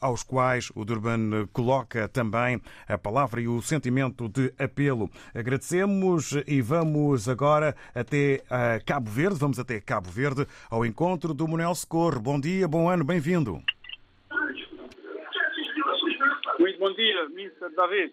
[0.00, 5.10] aos quais o Durban coloca também a palavra e o sentimento de apelo.
[5.34, 8.42] Agradecemos e vamos agora até
[8.84, 12.20] Cabo Verde, vamos até Cabo Verde ao encontro do Manuel Socorro.
[12.20, 13.62] Bom dia, bom ano, bem-vindo.
[16.60, 17.74] Muito bom dia, Mr.
[17.74, 18.12] David.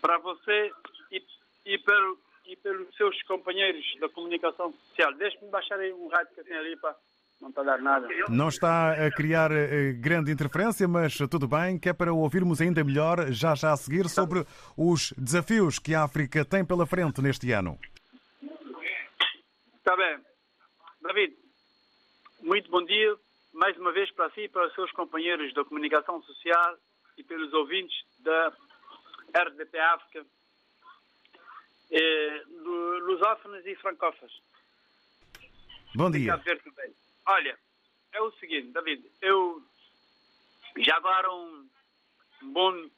[0.00, 0.72] Para você
[1.12, 1.22] e,
[1.66, 5.12] e pelo e pelos seus companheiros da comunicação social.
[5.14, 6.96] Deixe-me baixar aí um rádio que eu tenho ali para
[7.40, 8.08] não está a dar nada.
[8.28, 12.82] Não está a criar eh, grande interferência, mas tudo bem, que é para ouvirmos ainda
[12.82, 14.44] melhor, já já a seguir, sobre
[14.76, 17.78] os desafios que a África tem pela frente neste ano.
[19.76, 20.18] Está bem.
[21.00, 21.36] David,
[22.42, 23.14] muito bom dia,
[23.52, 26.76] mais uma vez para si e para os seus companheiros da comunicação social
[27.16, 28.52] e pelos ouvintes da
[29.32, 30.26] RDP África
[31.90, 34.42] eh, lusófonos e francófonos.
[35.94, 36.40] Bom dia.
[37.26, 37.58] Olha,
[38.12, 39.62] é o seguinte, David, eu
[40.78, 41.68] já agora um
[42.42, 42.90] bom,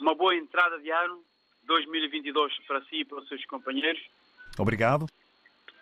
[0.00, 1.24] uma boa entrada de ano
[1.64, 4.02] 2022 para si e para os seus companheiros.
[4.58, 5.06] Obrigado.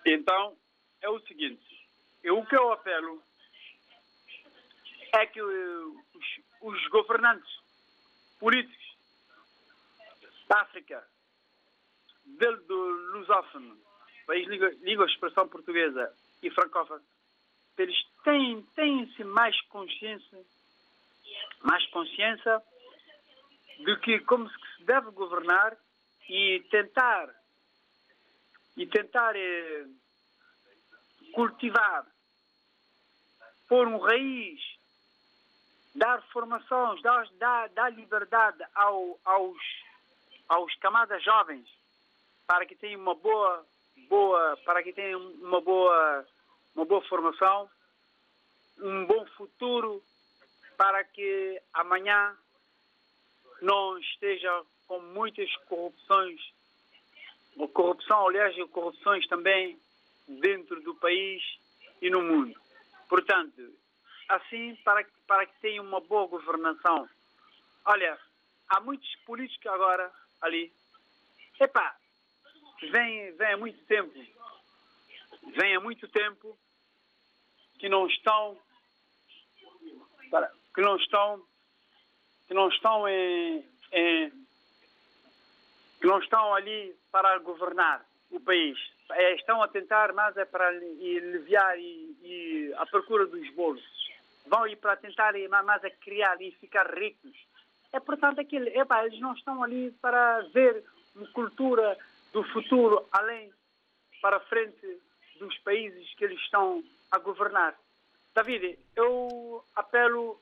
[0.05, 0.57] Então,
[1.01, 1.63] é o seguinte,
[2.23, 3.23] eu, o que eu apelo
[5.13, 5.95] é que os,
[6.61, 7.51] os governantes
[8.39, 8.97] políticos
[10.49, 11.07] da África
[12.25, 12.77] dele do
[13.13, 13.77] lusófono,
[14.27, 16.13] país língua, língua expressão portuguesa
[16.43, 17.03] e francófono,
[17.79, 20.39] eles têm, têm-se mais consciência,
[21.63, 22.63] mais consciência
[23.79, 25.77] de que como se deve governar
[26.29, 27.35] e tentar
[28.77, 29.87] e tentar eh,
[31.35, 32.07] cultivar,
[33.69, 34.61] pôr um raiz,
[35.95, 39.59] dar formações, dar, dar, dar liberdade ao, aos,
[40.49, 41.69] aos camadas jovens
[42.53, 43.67] para que tenham uma boa,
[44.11, 46.27] boa, para que tenham uma boa,
[46.75, 47.67] uma boa formação,
[48.79, 50.03] um bom futuro,
[50.77, 52.37] para que amanhã
[53.63, 56.43] não esteja com muitas corrupções,
[57.73, 59.81] corrupção, aliás, corrupções também
[60.29, 61.43] dentro do país
[62.03, 62.55] e no mundo.
[63.09, 63.63] Portanto,
[64.29, 67.09] assim, para, para que tenha uma boa governação.
[67.87, 68.19] Olha,
[68.69, 70.71] há muitos políticos agora ali.
[71.59, 71.97] Epá,
[72.91, 74.13] vem, vem há muito tempo,
[75.57, 76.57] vem há muito tempo
[77.79, 78.59] que não estão,
[80.75, 81.45] que não estão,
[82.47, 84.31] que não estão em, em
[86.01, 88.79] que não estão ali para governar o país.
[89.11, 94.11] É, estão a tentar, mas é para aliviar e, e a procura dos bolsos.
[94.47, 95.33] Vão ir para tentar,
[95.65, 97.37] mas é criar e ficar ricos.
[97.93, 100.83] É portanto aquilo, epá, eles não estão ali para ver
[101.15, 101.97] uma cultura
[102.33, 103.53] do futuro além
[104.21, 105.01] para frente
[105.39, 107.77] dos países que eles estão a governar.
[108.35, 110.41] David, eu apelo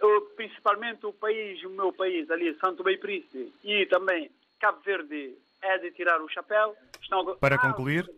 [0.00, 5.36] eu, principalmente o país, o meu país ali, Santo Bem Príncipe e também Cabo Verde
[5.62, 6.76] é de tirar o chapéu.
[7.00, 7.36] Estão...
[7.36, 8.10] Para concluir?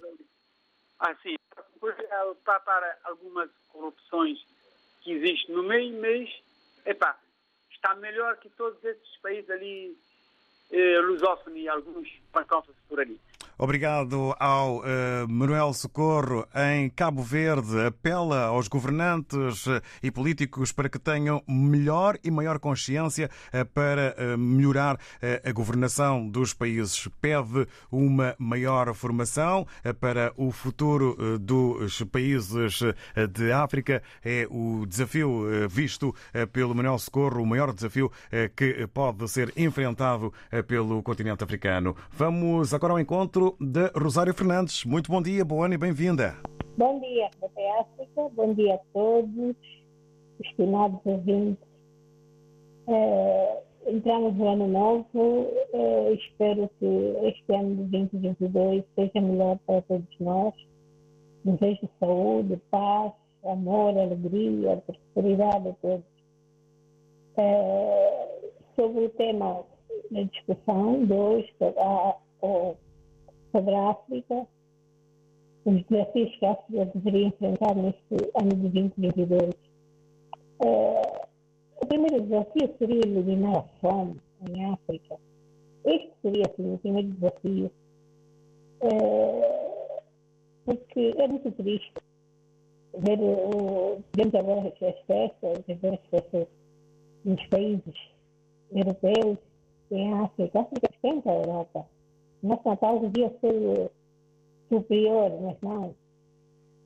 [0.99, 1.37] Ah, sim.
[2.45, 4.39] Para, para algumas corrupções
[5.03, 6.29] que existem no meio, mas
[6.85, 7.17] epá,
[7.71, 9.97] está melhor que todos esses países ali
[10.71, 13.19] eh, lusófonos e alguns francófonos por ali.
[13.59, 14.83] Obrigado ao uh,
[15.31, 17.87] Manuel Socorro em Cabo Verde.
[17.87, 24.15] Apela aos governantes uh, e políticos para que tenham melhor e maior consciência uh, para
[24.37, 24.99] melhorar
[25.45, 27.09] a governação dos países.
[27.21, 29.67] Pede uma maior formação
[30.01, 32.81] para o futuro dos países
[33.33, 34.03] de África.
[34.25, 36.15] É o desafio visto
[36.53, 38.11] pelo Manuel Socorro, o maior desafio
[38.55, 40.33] que pode ser enfrentado
[40.67, 41.97] pelo continente africano.
[42.11, 44.85] Vamos agora ao encontro de Rosário Fernandes.
[44.85, 46.35] Muito bom dia, boa ano e bem-vinda.
[46.77, 48.29] Bom dia, Café África.
[48.35, 49.57] Bom dia a todos,
[50.43, 51.69] estimados ouvintes.
[52.87, 55.07] Uh, entramos no ano novo.
[55.15, 56.87] Uh, espero que
[57.25, 60.55] este ano de 2022 seja melhor para todos nós.
[61.45, 63.13] Desejo saúde, paz,
[63.45, 66.05] amor, alegria, prosperidade a todos.
[67.39, 69.65] Uh, sobre o tema
[70.11, 72.75] da discussão de hoje, a, a,
[73.57, 74.47] sobre a África,
[75.65, 79.55] os desafios que a África deveria enfrentar neste ano de 2022.
[80.61, 81.27] Uh,
[81.81, 85.17] o primeiro desafio seria eliminar a fome em África.
[85.85, 87.71] Este seria assim, o primeiro desafio.
[88.83, 90.03] Uh,
[90.67, 91.95] porque é muito triste
[92.99, 96.47] ver o, vemos agora as festas, ver as festas
[97.25, 97.95] nos países
[98.71, 99.39] europeus,
[99.91, 100.59] em África.
[100.59, 101.87] A África esquenta a Europa
[102.47, 103.91] Natal devia ser
[104.69, 105.95] superior, mas não.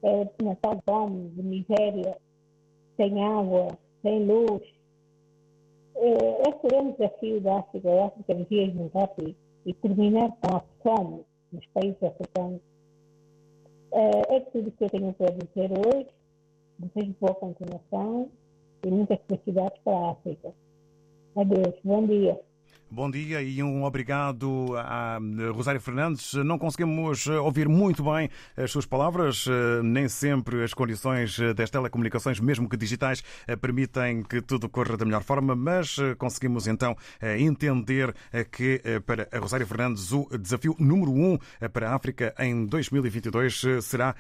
[0.03, 2.17] É Natal fome, de miséria,
[2.97, 3.69] sem água,
[4.03, 4.63] sem luz.
[5.97, 7.91] É, esse é um desafio da África.
[7.91, 9.37] A África devia juntar e,
[9.67, 12.61] e terminar com a fome nos países africanos.
[13.93, 16.09] É, é tudo que eu tenho para dizer hoje.
[16.79, 18.31] Desejo boa continuação
[18.87, 20.55] e muitas felicidades para a África.
[21.37, 22.41] Adeus, bom dia.
[22.93, 25.21] Bom dia e um obrigado a
[25.55, 26.35] Rosário Fernandes.
[26.35, 29.47] Não conseguimos ouvir muito bem as suas palavras,
[29.85, 33.23] nem sempre as condições das telecomunicações, mesmo que digitais,
[33.61, 36.97] permitem que tudo corra da melhor forma, mas conseguimos então
[37.39, 38.13] entender
[38.51, 41.39] que para a Rosário Fernandes o desafio número um
[41.73, 44.17] para a África em 2022 será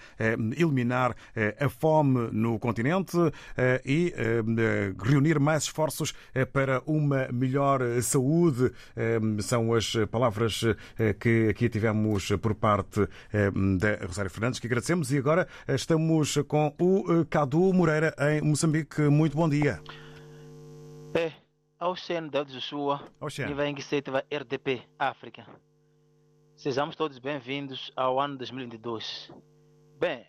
[0.56, 1.16] eliminar
[1.58, 3.16] a fome no continente
[3.84, 4.14] e
[5.02, 6.14] reunir mais esforços
[6.52, 8.59] para uma melhor saúde
[8.96, 10.62] Ehm, são as palavras
[10.98, 15.12] eh, que aqui tivemos por parte ehm, da Rosário Fernandes, que agradecemos.
[15.12, 19.02] E agora estamos com o eh, Cadu Moreira, em Moçambique.
[19.02, 19.80] Muito bom dia.
[21.14, 21.32] É,
[21.80, 23.02] Oceano da Joshua,
[23.74, 25.46] que se RDP África.
[26.56, 29.32] Sejamos todos bem-vindos ao ano 2022.
[29.98, 30.26] Bem,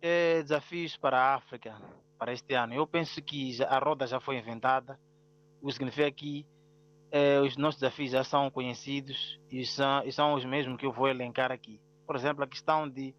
[0.00, 1.76] é, desafios para a África
[2.18, 2.74] para este ano.
[2.74, 4.98] Eu penso que a roda já foi inventada,
[5.60, 6.46] o que significa que
[7.10, 10.92] eh, os nossos desafios já são conhecidos e são, e são os mesmos que eu
[10.92, 11.80] vou elencar aqui.
[12.06, 13.14] Por exemplo, a questão de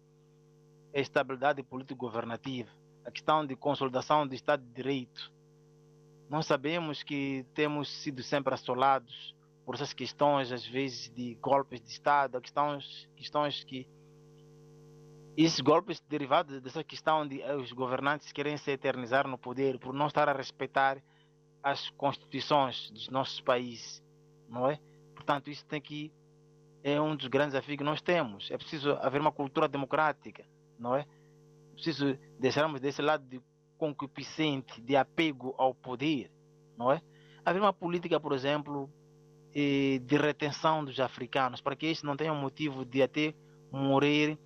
[0.94, 2.70] estabilidade político-governativa,
[3.04, 5.32] a questão de consolidação do Estado de Direito.
[6.28, 9.34] Nós sabemos que temos sido sempre assolados
[9.64, 13.86] por essas questões, às vezes, de golpes de Estado, questões, questões que.
[15.34, 19.94] Esses golpes derivados dessa questão de eh, os governantes querem se eternizar no poder por
[19.94, 21.02] não estar a respeitar
[21.62, 24.02] as constituições dos nossos países,
[24.48, 24.80] não é?
[25.14, 26.12] Portanto, isso tem que
[26.82, 28.50] é um dos grandes desafios que nós temos.
[28.50, 30.44] É preciso haver uma cultura democrática,
[30.78, 31.02] não é?
[31.02, 33.40] É preciso deixarmos desse lado de
[33.78, 36.32] concupiscente, de apego ao poder,
[36.76, 37.00] não é?
[37.44, 38.90] Haver uma política, por exemplo,
[39.54, 43.34] de retenção dos africanos, para que eles não tenham motivo de até
[43.70, 44.36] morrer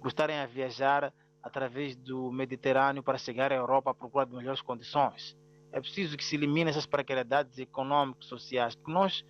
[0.00, 4.60] por estarem a viajar através do Mediterrâneo para chegar à Europa à procura de melhores
[4.60, 5.36] condições
[5.72, 9.24] é preciso que se elimine essas precariedades econômicas, sociais, nós,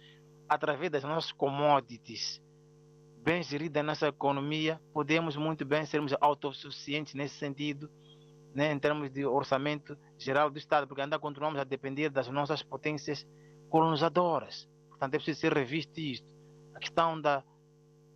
[0.48, 2.40] através das nossas commodities,
[3.22, 7.90] bem gerida nessa economia, podemos muito bem sermos autossuficientes nesse sentido,
[8.54, 12.62] né, em termos de orçamento geral do Estado, porque ainda continuamos a depender das nossas
[12.62, 13.26] potências
[13.68, 14.68] colonizadoras.
[14.88, 16.26] Portanto, é preciso ser revisto isto.
[16.74, 17.44] A questão da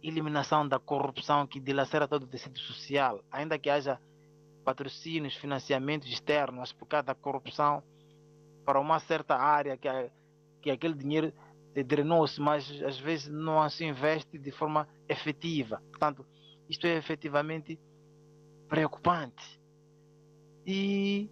[0.02, 4.00] eliminação da corrupção que dilacera todo o tecido social, ainda que haja
[4.64, 7.82] patrocínios, financiamentos externos por causa da corrupção
[8.64, 9.88] para uma certa área que,
[10.60, 11.32] que aquele dinheiro
[11.86, 15.82] drenou-se, mas às vezes não se investe de forma efetiva.
[15.90, 16.26] Portanto,
[16.68, 17.78] isto é efetivamente
[18.68, 19.60] preocupante.
[20.66, 21.30] E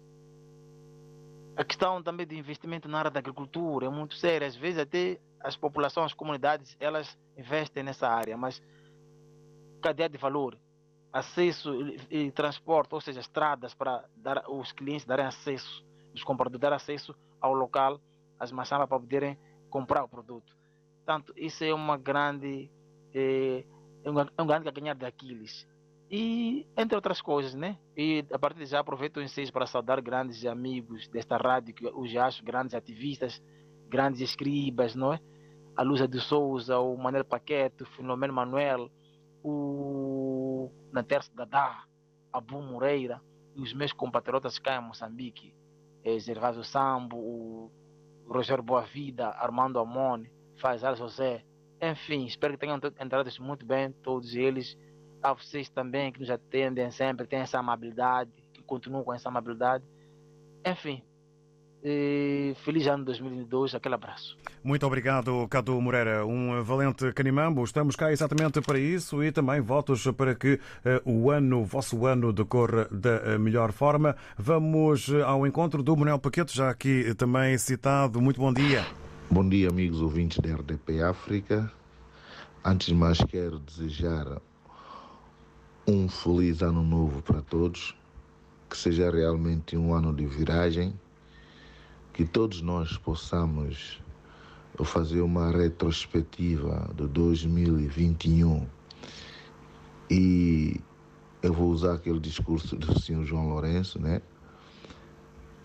[1.55, 4.47] a questão também de investimento na área da agricultura é muito séria.
[4.47, 8.61] Às vezes até as populações, as comunidades, elas investem nessa área, mas
[9.81, 10.57] cadeia de valor,
[11.11, 11.73] acesso
[12.09, 15.83] e, e transporte, ou seja, estradas para dar os clientes darem acesso,
[16.13, 17.99] os compradores darem acesso ao local,
[18.39, 19.37] as maçãs para poderem
[19.69, 20.55] comprar o produto.
[20.97, 22.69] Portanto, isso é uma grande
[23.13, 23.65] é,
[24.03, 25.67] é um, é um grande ganhar de Aquiles.
[26.09, 27.77] E entre outras coisas, né?
[27.95, 31.87] E a partir de já aproveito o ensejo para saudar grandes amigos desta rádio, que
[31.87, 33.41] os acho grandes ativistas,
[33.87, 35.19] grandes escribas, não é?
[35.75, 38.89] A Luza de Souza, o Manuel Paquete, o Filomeno Manuel,
[39.41, 41.85] o Naterce Dadá,
[42.33, 43.21] Abu Moreira,
[43.55, 45.53] e os meus compatriotas cá em Moçambique,
[46.03, 47.71] é, Gervásio Sambo, o
[48.27, 51.43] Rogério Boavida, Armando Amone, Faisal José,
[51.81, 54.77] enfim, espero que tenham entrado muito bem, todos eles.
[55.23, 59.83] A vocês também que nos atendem sempre, têm essa amabilidade, que continuam com essa amabilidade.
[60.65, 61.03] Enfim,
[61.83, 64.37] e feliz ano 2022, aquele abraço.
[64.63, 67.63] Muito obrigado, Cadu Moreira, um valente canimambo.
[67.63, 70.59] Estamos cá exatamente para isso e também votos para que
[71.05, 74.15] uh, o ano, o vosso ano, decorra da uh, melhor forma.
[74.37, 78.21] Vamos uh, ao encontro do Manuel Paquete, já aqui também citado.
[78.21, 78.85] Muito bom dia.
[79.29, 81.71] Bom dia, amigos ouvintes da RDP África.
[82.63, 84.39] Antes de mais, quero desejar
[85.87, 87.95] um feliz ano novo para todos,
[88.69, 90.93] que seja realmente um ano de viragem
[92.13, 94.01] que todos nós possamos
[94.83, 98.67] fazer uma retrospectiva de 2021
[100.09, 100.81] e
[101.41, 104.21] eu vou usar aquele discurso do senhor João Lourenço, né?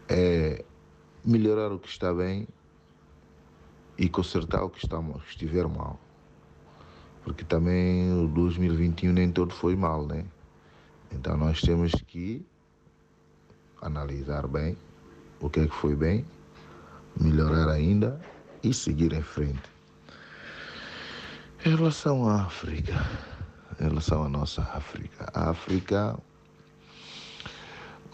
[0.09, 0.65] É
[1.25, 2.47] melhorar o que está bem
[3.99, 5.99] e consertar o que está, estiver mal.
[7.25, 10.25] Porque também o 2021 nem todo foi mal, né?
[11.11, 12.45] Então nós temos que
[13.83, 14.77] analisar bem
[15.41, 16.25] o que é que foi bem
[17.21, 18.21] melhorar ainda
[18.63, 19.63] e seguir em frente.
[21.65, 22.95] Em relação à África,
[23.81, 26.19] em relação à nossa África, a África,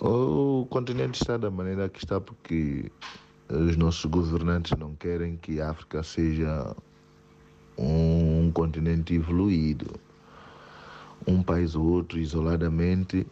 [0.00, 2.90] o continente está da maneira que está porque
[3.48, 6.74] os nossos governantes não querem que a África seja
[7.76, 10.00] um continente evoluído.
[11.26, 13.26] Um país ou outro isoladamente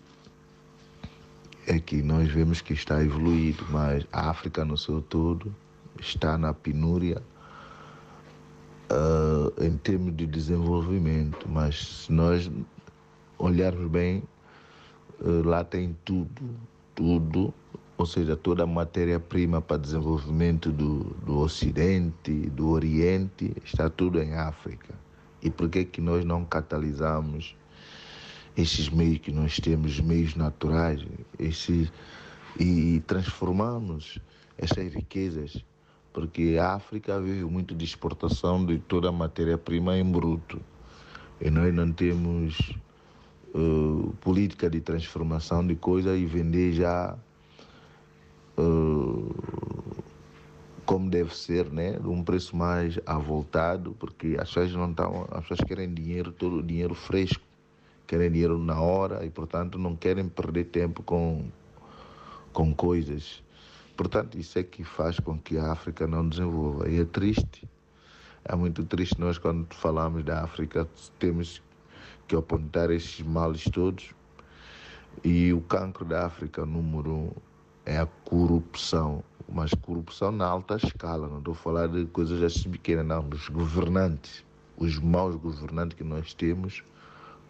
[1.66, 5.54] é que nós vemos que está evoluído, mas a África no seu todo
[5.98, 7.22] está na penúria
[8.90, 12.50] uh, em termos de desenvolvimento, mas se nós
[13.38, 14.22] olharmos bem,
[15.20, 16.50] uh, lá tem tudo,
[16.94, 17.54] tudo,
[17.96, 24.34] ou seja, toda a matéria-prima para desenvolvimento do, do Ocidente, do Oriente, está tudo em
[24.34, 24.94] África.
[25.42, 27.56] E por que que nós não catalisamos
[28.60, 31.04] esses meios que nós temos, meios naturais,
[32.58, 34.18] e transformamos
[34.58, 35.64] essas riquezas,
[36.12, 40.60] porque a África vive muito de exportação de toda a matéria-prima em bruto.
[41.40, 42.74] E nós não temos
[43.54, 47.16] uh, política de transformação de coisas e vender já
[48.58, 49.34] uh,
[50.84, 51.98] como deve ser, né?
[52.04, 56.94] Um preço mais avultado, porque as pessoas não estão, as pessoas querem dinheiro, todo dinheiro
[56.94, 57.49] fresco
[58.10, 61.48] querem dinheiro na hora e, portanto, não querem perder tempo com,
[62.52, 63.40] com coisas.
[63.96, 66.90] Portanto, isso é que faz com que a África não desenvolva.
[66.90, 67.70] E é triste,
[68.44, 70.88] é muito triste nós, quando falamos da África,
[71.20, 71.62] temos
[72.26, 74.12] que apontar esses males todos.
[75.22, 77.30] E o cancro da África, número um,
[77.86, 79.22] é a corrupção.
[79.48, 83.48] Mas corrupção na alta escala, não estou a falar de coisas assim pequenas, não, dos
[83.48, 84.44] governantes.
[84.76, 86.82] Os maus governantes que nós temos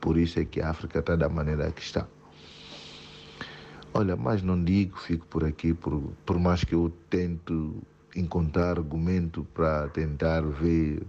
[0.00, 2.06] por isso é que a África está da maneira que está.
[3.92, 7.82] Olha, mas não digo, fico por aqui, por, por mais que eu tento
[8.14, 11.02] encontrar argumento para tentar ver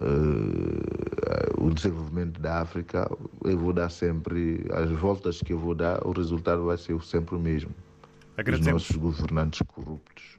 [0.00, 3.10] uh, o desenvolvimento da África,
[3.44, 7.36] eu vou dar sempre, as voltas que eu vou dar, o resultado vai ser sempre
[7.36, 7.74] o mesmo.
[8.38, 10.38] Os nossos governantes corruptos,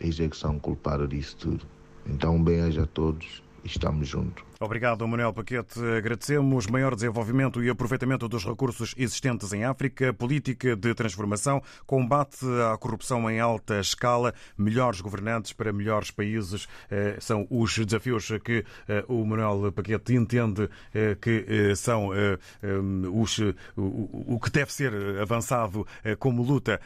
[0.00, 1.66] eles é que são culpados disso tudo.
[2.06, 4.45] Então, bem haja a todos e estamos juntos.
[4.58, 5.78] Obrigado, Manuel Paquete.
[5.98, 12.38] Agradecemos maior desenvolvimento e aproveitamento dos recursos existentes em África, política de transformação, combate
[12.72, 16.66] à corrupção em alta escala, melhores governantes para melhores países.
[16.90, 22.10] Eh, são os desafios que eh, o Manuel Paquete entende eh, que são
[23.12, 23.38] os,
[23.76, 25.86] o que deve ser avançado
[26.18, 26.80] como luta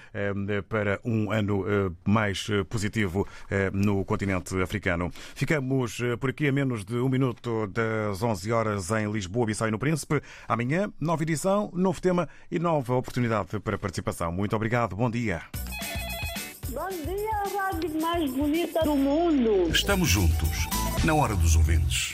[0.68, 1.64] para um ano
[2.04, 3.26] mais positivo
[3.72, 5.10] no continente africano.
[5.34, 9.70] Ficamos por aqui a menos de um minuto das 11 horas em Lisboa, Bissau e
[9.70, 10.20] no Príncipe.
[10.48, 14.32] Amanhã, nova edição, novo tema e nova oportunidade para participação.
[14.32, 15.42] Muito obrigado, bom dia.
[16.68, 19.70] Bom dia, a rádio mais bonita do mundo.
[19.70, 20.68] Estamos juntos,
[21.04, 22.08] na hora dos ouvintes.